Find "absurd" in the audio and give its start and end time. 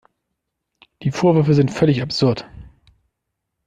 2.01-2.49